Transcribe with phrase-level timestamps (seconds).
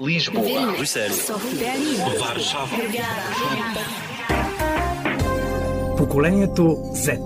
[0.00, 1.10] Lisboa, Брюсел,
[2.20, 2.68] Варшава,
[5.98, 6.62] Поколението
[6.94, 7.18] Z.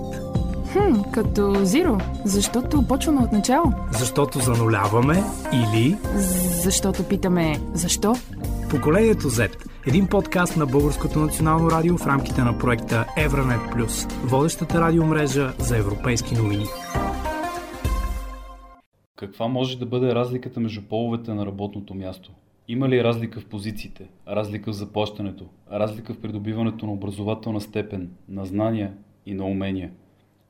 [0.73, 3.73] Хм, като Zero, защото почваме от начало.
[3.91, 5.97] Защото зануляваме или
[6.63, 8.15] Защото питаме защо?
[8.69, 9.65] Поколението Z.
[9.87, 15.77] Един подкаст на Българското национално радио в рамките на проекта Евранет Плюс, водещата радиомрежа за
[15.77, 16.65] европейски новини.
[19.15, 22.31] Каква може да бъде разликата между половете на работното място?
[22.71, 28.45] Има ли разлика в позициите, разлика в заплащането, разлика в придобиването на образователна степен, на
[28.45, 28.93] знания
[29.25, 29.91] и на умения?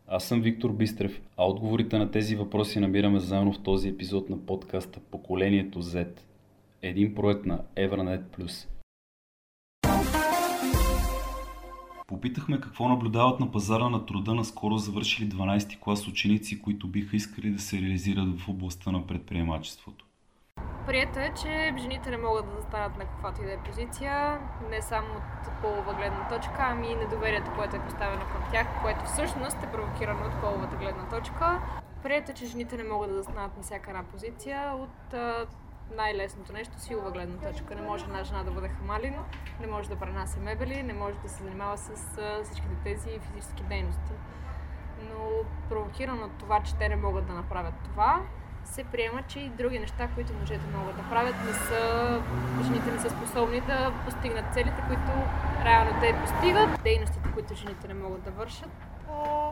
[0.08, 4.46] Аз съм Виктор Бистрев, а отговорите на тези въпроси намираме заедно в този епизод на
[4.46, 6.20] подкаста Поколението Z.
[6.82, 8.68] Един проект на Evranet+.
[12.08, 17.16] Попитахме какво наблюдават на пазара на труда на скоро завършили 12-ти клас ученици, които биха
[17.16, 20.09] искали да се реализират в областта на предприемачеството.
[20.90, 24.40] Прието е, че жените не могат да застанат на каквато и да е позиция,
[24.70, 29.06] не само от полова гледна точка, ами и недоверието, което е поставено към тях, което
[29.06, 31.62] всъщност е провокирано от половата гледна точка.
[32.04, 35.14] Прието е, че жените не могат да застанат на всяка една позиция от
[35.96, 37.76] най-лесното нещо, силова гледна точка.
[37.76, 39.16] Не може една жена да бъде хамалин,
[39.60, 44.12] не може да пренася мебели, не може да се занимава с всичките тези физически дейности.
[45.10, 45.30] Но
[45.70, 48.22] провокирано от това, че те не могат да направят това,
[48.70, 52.22] се приема, че и други неща, които мъжете могат да правят, не са,
[52.64, 55.12] жените не са способни да постигнат целите, които
[55.66, 58.70] реално те постигат, дейностите, които жените не могат да вършат.
[59.12, 59.50] а,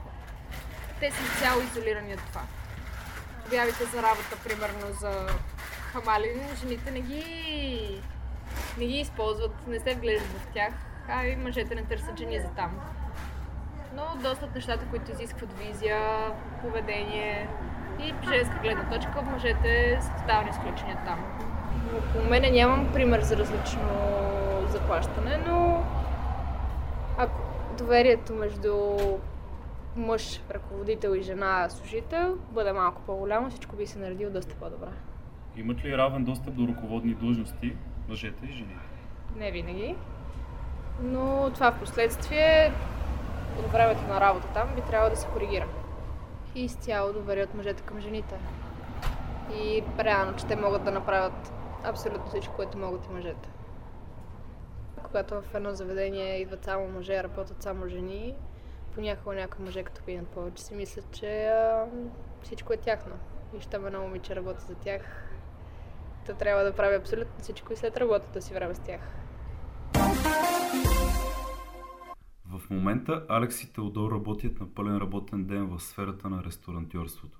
[1.00, 2.42] Те са изцяло изолирани от това.
[3.48, 5.28] Обявите за работа, примерно за
[5.92, 8.02] хамалин, жените не ги,
[8.78, 10.74] не ги използват, не се вглеждат в тях,
[11.09, 12.80] а и мъжете не търсят жени за там.
[13.96, 16.31] Но доста от нещата, които изискват визия,
[16.62, 17.50] поведение,
[18.00, 21.20] и женска гледна точка, мъжете са тотално изключени там.
[21.98, 23.90] Около мене нямам пример за различно
[24.67, 25.84] заплащане, но
[27.18, 27.42] ако
[27.78, 28.98] доверието между
[29.95, 34.88] мъж, ръководител и жена, служител бъде малко по-голямо, всичко би се наредило доста по-добре.
[35.58, 37.75] Имат ли равен достъп до ръководни длъжности
[38.09, 38.85] мъжете и жените?
[39.35, 39.96] Не винаги.
[41.02, 42.72] Но това в последствие
[43.59, 45.66] от времето на работа там би трябвало да се коригира.
[46.57, 48.35] И изцяло доверие от мъжете към жените.
[49.53, 51.51] И реално, че те могат да направят
[51.84, 53.50] абсолютно всичко, което могат и мъжете.
[55.03, 58.35] Когато в едно заведение идват само мъже, работят само жени,
[58.96, 61.85] понякога някои мъже, като пинат повече, си мислят, че а,
[62.44, 63.16] всичко е тяхно.
[63.57, 65.01] И щом едно момиче работи за тях,
[66.25, 69.01] то трябва да прави абсолютно всичко и след работата си време с тях.
[72.59, 77.40] В момента Алекс и Теодор работят на пълен работен ден в сферата на ресторантьорството.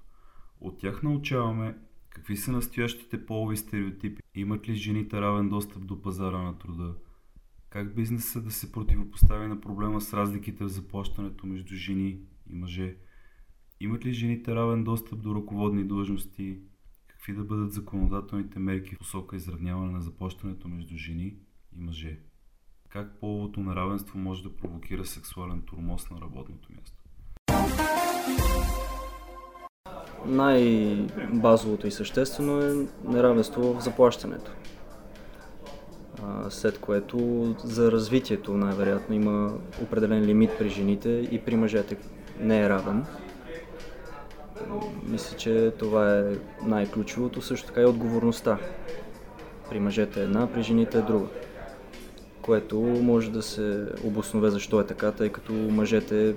[0.61, 1.78] От тях научаваме
[2.09, 6.95] какви са настоящите полови стереотипи, имат ли жените равен достъп до пазара на труда,
[7.69, 12.19] как бизнесът да се противопостави на проблема с разликите в заплащането между жени
[12.50, 12.95] и мъже,
[13.79, 16.59] имат ли жените равен достъп до ръководни длъжности,
[17.07, 21.38] какви да бъдат законодателните мерки в посока изравняване на заплащането между жени
[21.75, 22.19] и мъже.
[22.97, 26.97] Как половото неравенство може да провокира сексуален турмоз на работното място?
[30.25, 34.52] Най-базовото и съществено е неравенство в заплащането.
[36.50, 37.18] След което
[37.63, 41.97] за развитието най-вероятно има определен лимит при жените и при мъжете
[42.40, 43.06] не е равен.
[45.03, 46.24] Мисля, че това е
[46.63, 47.41] най-ключовото.
[47.41, 48.59] Също така и отговорността.
[49.69, 51.28] При мъжете е една, при жените е друга
[52.47, 56.35] което може да се обоснове защо е така, тъй като мъжете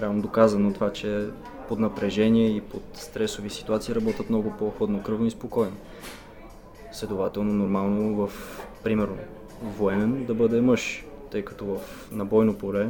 [0.00, 1.26] реално доказано това, че
[1.68, 5.76] под напрежение и под стресови ситуации работят много по-хладнокръвно и спокойно.
[6.92, 8.32] Следователно, нормално в,
[8.84, 9.18] примерно,
[9.62, 12.88] военен да бъде мъж, тъй като в набойно поле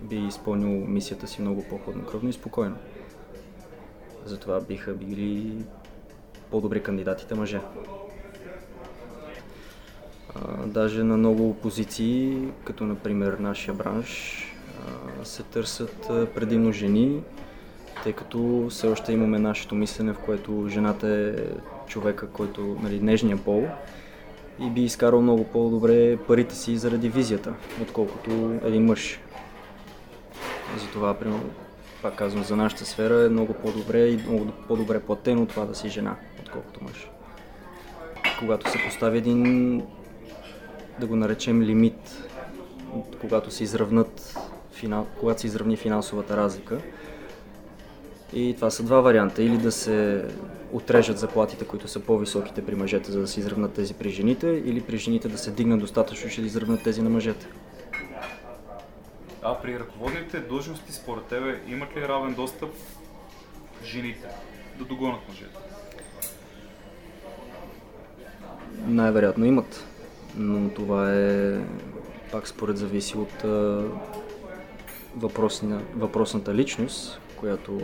[0.00, 2.76] би изпълнил мисията си много по-хладнокръвно и спокойно.
[4.24, 5.52] Затова биха били
[6.50, 7.60] по-добри кандидатите мъже.
[10.68, 14.44] Даже на много позиции, като например нашия бранш,
[15.24, 17.22] се търсят предимно жени,
[18.02, 21.32] тъй като все още имаме нашето мислене, в което жената е
[21.86, 23.64] човека, който, нали, нежния пол
[24.60, 28.30] и би изкарал много по-добре парите си заради визията, отколкото
[28.64, 29.20] един мъж.
[30.78, 31.50] Затова, примерно,
[32.02, 35.88] пак казвам, за нашата сфера е много по-добре и много по-добре платено това да си
[35.88, 37.10] жена, отколкото мъж.
[38.38, 39.82] Когато се постави един
[41.00, 42.28] да го наречем лимит,
[43.20, 44.38] когато се изравнат,
[45.20, 46.80] когато се изравни финансовата разлика,
[48.32, 49.42] И това са два варианта.
[49.42, 50.24] Или да се
[50.72, 54.80] отрежат заплатите, които са по-високите при мъжете, за да се изравнат тези при жените, или
[54.80, 57.46] при жените да се дигнат достатъчно, ще да изравнат тези на мъжете.
[59.42, 62.70] А при ръководните длъжности, според тебе, имат ли равен достъп
[63.84, 64.28] жените
[64.78, 65.58] да догонят мъжете?
[68.86, 69.84] Най-вероятно имат,
[70.36, 71.58] но това е
[72.32, 73.44] пак според зависи от
[75.16, 77.80] въпросна, въпросната личност, която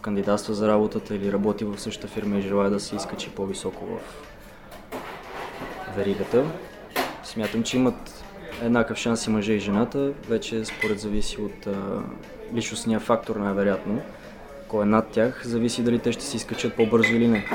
[0.00, 4.00] кандидатства за работата или работи в същата фирма и желая да се изкачи по-високо в
[5.96, 6.44] веригата.
[7.24, 8.24] Смятам, че имат
[8.62, 12.02] еднакъв шанс и мъже и жената, вече според зависи от а,
[12.54, 14.00] личностния фактор най-вероятно.
[14.68, 17.46] Кой е над тях, зависи дали те ще се изкачат по-бързо или не.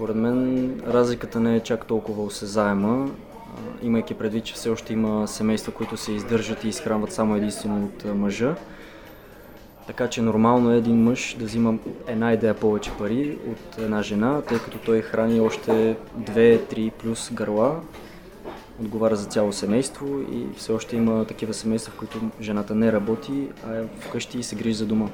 [0.00, 3.10] Според мен разликата не е чак толкова осезаема,
[3.82, 8.04] имайки предвид, че все още има семейства, които се издържат и изхранват само единствено от
[8.14, 8.54] мъжа.
[9.86, 11.74] Така че нормално е един мъж да взима
[12.06, 17.30] една идея повече пари от една жена, тъй като той храни още две, три плюс
[17.32, 17.80] гърла,
[18.80, 23.48] отговаря за цяло семейство и все още има такива семейства, в които жената не работи,
[23.68, 25.08] а е вкъщи и се грижи за дома.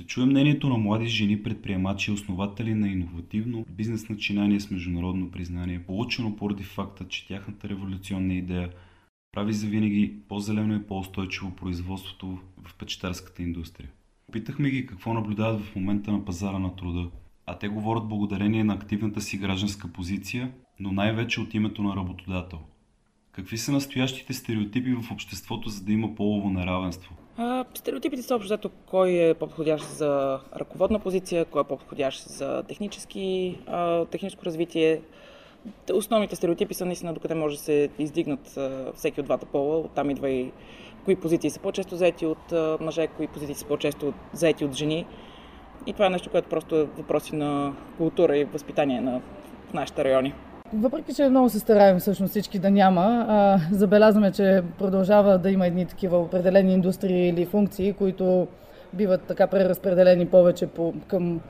[0.00, 5.30] Ще чуем мнението на млади жени предприемачи и основатели на иновативно бизнес начинание с международно
[5.30, 8.70] признание, получено поради факта, че тяхната революционна идея
[9.32, 13.90] прави завинаги по-зелено и по-устойчиво производството в печетарската индустрия.
[14.32, 17.10] Питахме ги какво наблюдават в момента на пазара на труда,
[17.46, 22.58] а те говорят благодарение на активната си гражданска позиция, но най-вече от името на работодател.
[23.32, 27.14] Какви са настоящите стереотипи в обществото, за да има полово неравенство?
[27.74, 33.58] Стереотипите са общо кой е по-подходящ за ръководна позиция, кой е по-подходящ за технически,
[34.10, 35.00] техническо развитие.
[35.92, 38.58] Основните стереотипи са наистина докъде може да се издигнат
[38.94, 39.78] всеки от двата пола.
[39.78, 40.52] Оттам идва и
[41.04, 45.06] кои позиции са по-често заети от мъже, кои позиции са по-често заети от жени.
[45.86, 49.20] И това е нещо, което просто е въпроси на култура и възпитание на,
[49.70, 50.34] в нашите райони.
[50.74, 55.66] Въпреки, че много се стараем всъщност всички да няма, а, забелязваме, че продължава да има
[55.66, 58.46] едни такива определени индустрии или функции, които
[58.92, 61.40] биват така преразпределени повече по, към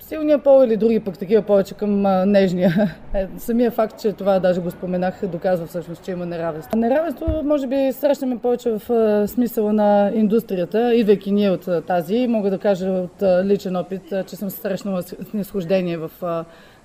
[0.00, 2.96] силния пол или други пък такива повече към а, нежния.
[3.14, 6.78] Е, самия факт, че това даже го споменах, доказва всъщност, че има неравенство.
[6.78, 12.26] Неравенство може би срещаме повече в а, смисъла на индустрията, идвайки ние от а, тази.
[12.26, 16.10] Мога да кажа от личен опит, че съм срещнала снисхождение в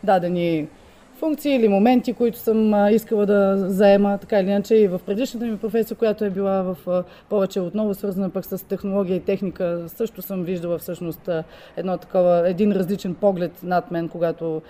[0.03, 0.67] дадени
[1.21, 5.57] функции или моменти, които съм искала да заема, така или иначе и в предишната ми
[5.57, 10.43] професия, която е била в повече отново свързана пък с технология и техника, също съм
[10.43, 11.29] виждала всъщност
[11.77, 14.61] едно такова, един различен поглед над мен, когато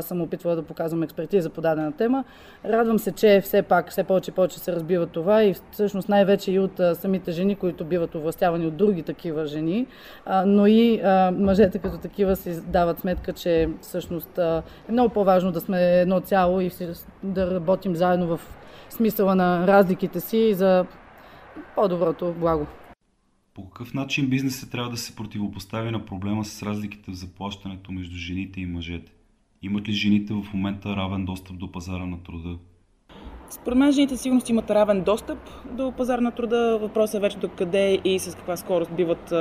[0.00, 2.24] съм опитвала да показвам експертиза по дадена тема.
[2.64, 6.52] Радвам се, че все пак, все повече и повече се разбива това и всъщност най-вече
[6.52, 9.86] и от самите жени, които биват овластявани от други такива жени,
[10.46, 11.02] но и
[11.32, 16.60] мъжете като такива си дават сметка, че всъщност е много по-важно да сме едно цяло
[16.60, 16.70] и
[17.22, 18.40] да работим заедно в
[18.90, 20.86] смисъла на разликите си за
[21.74, 22.66] по-доброто благо.
[23.54, 28.16] По какъв начин бизнесът трябва да се противопостави на проблема с разликите в заплащането между
[28.16, 29.12] жените и мъжете?
[29.62, 32.56] Имат ли жените в момента равен достъп до пазара на труда?
[33.50, 35.38] Според мен жените сигурно имат равен достъп
[35.70, 36.78] до пазара на труда.
[36.80, 39.32] Въпросът е вече до къде и с каква скорост биват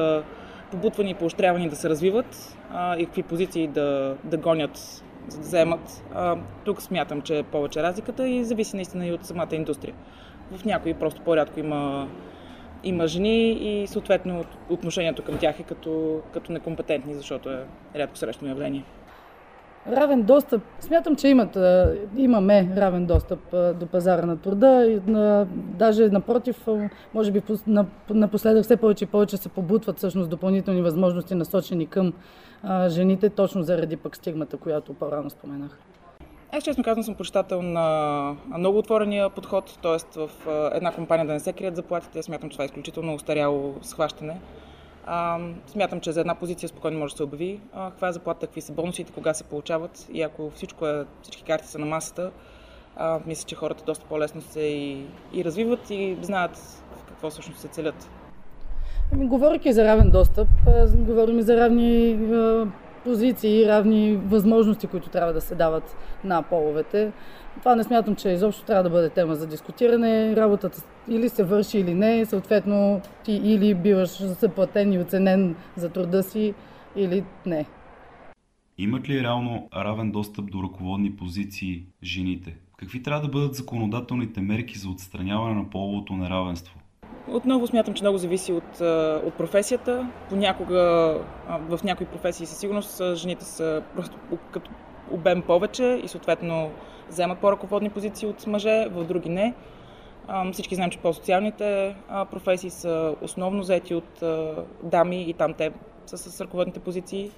[0.72, 6.04] побутвани и поощрявани да се развиват а, и какви позиции да, да гонят вземат.
[6.14, 9.96] А, тук смятам, че е повече разликата и зависи наистина и от самата индустрия.
[10.52, 12.08] В някои просто по-рядко има,
[12.84, 17.66] има жени и съответно отношението към тях е като, като некомпетентни, защото е
[17.96, 18.84] рядко срещано явление.
[19.92, 20.62] Равен достъп.
[20.80, 21.58] Смятам, че имат,
[22.18, 25.00] имаме равен достъп до пазара на труда.
[25.56, 26.68] Даже напротив,
[27.14, 27.42] може би
[28.10, 32.14] напоследък все повече и повече се побутват всъщност допълнителни възможности насочени към
[32.88, 35.80] жените, точно заради пък стигмата, която по-рано споменах.
[36.52, 40.20] Аз честно казвам съм почитател на много отворения подход, т.е.
[40.20, 40.30] в
[40.74, 42.24] една компания да не се крият заплатите.
[42.24, 44.40] Смятам, че това е изключително устаряло схващане.
[45.68, 48.62] Смятам, че за една позиция спокойно може да се обяви а, каква е заплата, какви
[48.62, 52.32] са бонусите, кога се получават и ако всичко е, всички карти са на масата,
[52.96, 57.68] а, мисля, че хората доста по-лесно се и, и развиват и знаят какво всъщност се
[57.68, 58.10] целят.
[59.14, 60.48] Ами, говоряки за равен достъп,
[60.94, 62.18] говорим и за равни
[63.08, 67.12] позиции, равни възможности, които трябва да се дават на половете.
[67.60, 70.36] Това не смятам, че изобщо трябва да бъде тема за дискутиране.
[70.36, 76.24] Работата или се върши или не, съответно ти или биваш заплатен и оценен за труда
[76.24, 76.54] си,
[76.96, 77.66] или не.
[78.78, 82.56] Имат ли реално равен достъп до ръководни позиции жените?
[82.78, 86.80] Какви трябва да бъдат законодателните мерки за отстраняване на половото неравенство?
[87.32, 88.82] Отново смятам, че много зависи от,
[89.26, 90.08] от професията.
[90.30, 90.82] Понякога
[91.70, 94.18] в някои професии със сигурност жените са просто
[94.52, 94.72] като
[95.12, 96.72] обем повече и съответно
[97.10, 99.54] вземат по-ръководни позиции от мъже, в други не.
[100.54, 101.96] Всички знаем, че по-социалните
[102.32, 104.24] професии са основно заети от
[104.84, 105.72] дами и там те
[106.06, 107.32] са с ръководните позиции.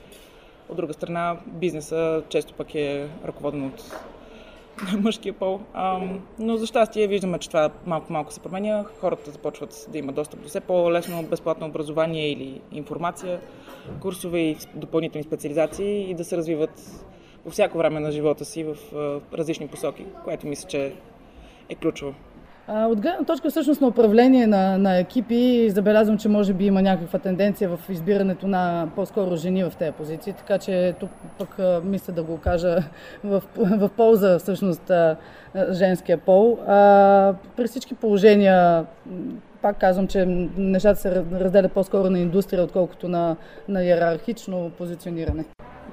[0.69, 3.83] От друга страна, бизнеса често пък е ръководен от
[4.99, 5.59] мъжкия пол.
[6.39, 8.83] но за щастие виждаме, че това малко-малко се променя.
[8.99, 13.39] Хората започват да имат достъп до все по-лесно безплатно образование или информация,
[14.01, 17.05] курсове и допълнителни специализации и да се развиват
[17.43, 18.75] по всяко време на живота си в
[19.33, 20.93] различни посоки, което мисля, че
[21.69, 22.13] е ключово.
[22.73, 27.19] От гледна точка всъщност на управление на, на екипи, забелязвам, че може би има някаква
[27.19, 32.23] тенденция в избирането на по-скоро жени в тези позиции, така че тук пък мисля да
[32.23, 32.77] го кажа
[33.23, 34.91] в, в полза всъщност
[35.71, 36.57] женския пол.
[36.67, 38.85] А, при всички положения
[39.61, 40.25] пак казвам, че
[40.57, 43.35] нещата се разделят по-скоро на индустрия, отколкото на,
[43.67, 45.45] на иерархично позициониране.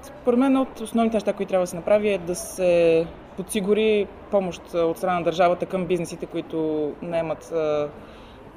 [0.02, 4.74] Според мен от основните неща, които трябва да се направи е да се подсигури помощ
[4.74, 7.52] от страна на държавата към бизнесите, които наемат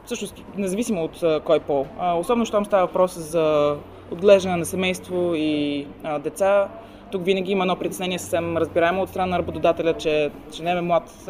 [0.06, 1.86] всъщност независимо от кой пол.
[2.18, 3.76] Особено, щом става въпрос за
[4.12, 5.88] отглеждане на семейство и
[6.20, 6.68] деца.
[7.12, 10.32] Тук винаги има едно притеснение съвсем разбираемо от страна на работодателя, че
[10.62, 11.30] не е млад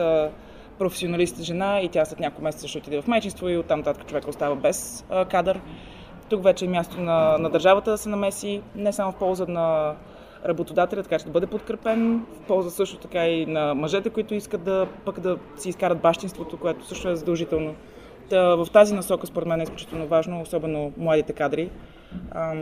[0.79, 4.27] професионалист жена и тя след няколко месеца ще отиде в майчинство и оттам татък човек
[4.27, 5.59] остава без кадър.
[6.29, 9.95] Тук вече е място на, на държавата да се намеси, не само в полза на
[10.45, 14.63] работодателя, така че да бъде подкрепен, в полза също така и на мъжете, които искат
[14.63, 17.75] да пък да си изкарат бащинството, което също е задължително.
[18.29, 21.69] Та, в тази насока според мен е изключително важно, особено младите кадри.
[22.31, 22.53] А,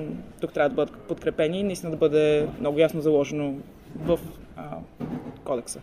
[0.42, 3.54] тук трябва да бъдат подкрепени и наистина да бъде много ясно заложено
[3.96, 4.20] в
[4.58, 4.64] а,
[5.44, 5.80] кодекса.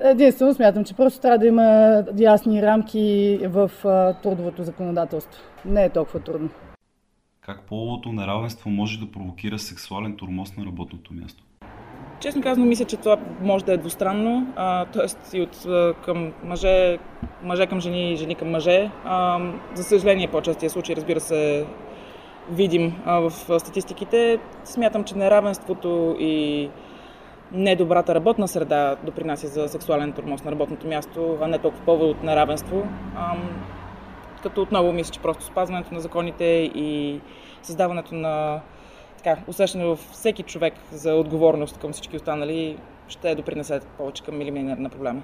[0.00, 3.70] Единствено смятам, че просто трябва да има ясни рамки в
[4.22, 5.42] трудовото законодателство.
[5.64, 6.48] Не е толкова трудно.
[7.48, 11.42] Как половото неравенство може да провокира сексуален турмоз на работното място?
[12.20, 14.52] Честно казано, мисля, че това може да е двустранно,
[14.92, 15.36] т.е.
[15.36, 15.66] и от
[16.04, 16.98] към мъже,
[17.42, 18.90] мъже към жени и жени към мъже.
[19.04, 19.40] А,
[19.74, 21.66] за съжаление, по-честия случай, разбира се,
[22.50, 24.38] видим а, в статистиките.
[24.64, 26.68] Смятам, че неравенството и
[27.52, 32.22] недобрата работна среда допринася за сексуален турмоз на работното място, а не толкова повод от
[32.22, 32.86] неравенство.
[33.16, 33.36] А,
[34.42, 37.20] като отново мисля, че просто спазването на законите и
[37.62, 38.60] създаването на
[39.16, 42.78] така, усещане във всеки човек за отговорност към всички останали
[43.08, 45.22] ще допринесе повече към елиминиране на проблема.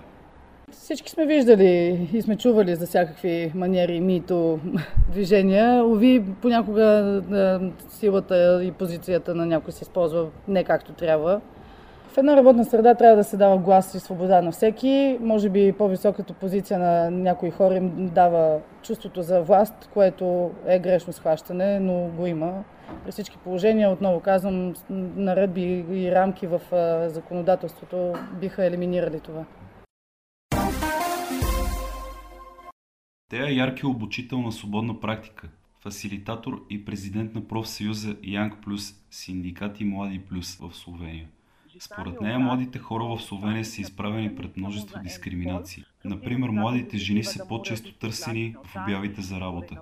[0.70, 4.60] Всички сме виждали и сме чували за всякакви маниери, мито,
[5.08, 5.84] движения.
[5.84, 7.20] Ови, понякога
[7.88, 11.40] силата и позицията на някой се използва не както трябва.
[12.14, 15.18] В една работна среда трябва да се дава глас и свобода на всеки.
[15.20, 21.12] Може би по-високата позиция на някои хора им дава чувството за власт, което е грешно
[21.12, 22.64] схващане, но го има.
[23.04, 26.60] При всички положения, отново казвам, наредби и рамки в
[27.08, 29.44] законодателството биха елиминирали това.
[33.30, 35.48] Тея Ярки е обучител на свободна практика,
[35.82, 41.28] фасилитатор и президент на профсъюза Young Plus, синдикати Млади Плюс в Словения.
[41.80, 45.84] Според нея, младите хора в Словения са изправени пред множество дискриминации.
[46.04, 49.80] Например, младите жени са по-често търсени в обявите за работа.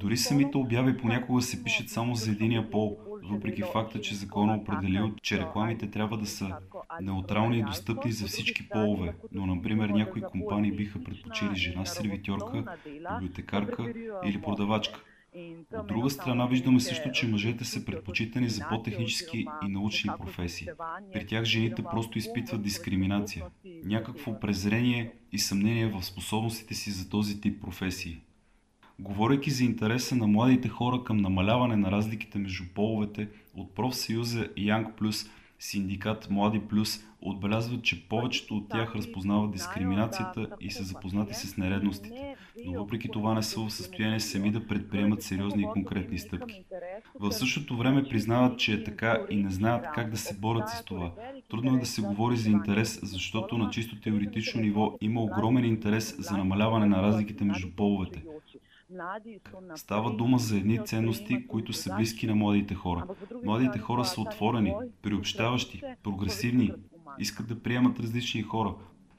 [0.00, 5.14] Дори самите обяви понякога се пишат само за единия пол, въпреки факта, че закона определил,
[5.22, 6.56] че рекламите трябва да са
[7.00, 12.64] неутрални и достъпни за всички полове, но например някои компании биха предпочели жена сервитьорка,
[13.14, 13.92] библиотекарка
[14.24, 15.00] или продавачка.
[15.74, 20.68] От друга страна виждаме също, че мъжете са предпочитани за по-технически и научни професии.
[21.12, 23.44] При тях жените просто изпитват дискриминация,
[23.84, 28.20] някакво презрение и съмнение в способностите си за този тип професии.
[28.98, 34.94] Говорейки за интереса на младите хора към намаляване на разликите между половете, от профсъюза Young
[34.98, 41.56] Plus синдикат Млади Плюс отбелязват, че повечето от тях разпознават дискриминацията и са запознати с
[41.56, 42.36] нередностите,
[42.66, 46.64] но въпреки това не са в състояние сами да предприемат сериозни и конкретни стъпки.
[47.20, 50.84] В същото време признават, че е така и не знаят как да се борят с
[50.84, 51.12] това.
[51.50, 56.16] Трудно е да се говори за интерес, защото на чисто теоретично ниво има огромен интерес
[56.18, 58.22] за намаляване на разликите между половете.
[59.74, 63.06] Става дума за едни ценности, които са близки на младите хора.
[63.44, 66.72] Младите хора са отворени, приобщаващи, прогресивни,
[67.18, 68.74] искат да приемат различни хора,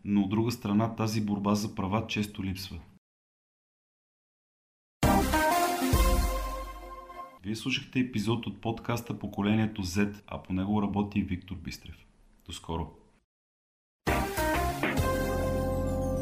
[0.05, 2.79] но от друга страна тази борба за права често липсва.
[7.43, 12.05] Вие слушахте епизод от подкаста Поколението Z, а по него работи Виктор Бистрев.
[12.45, 13.06] До скоро!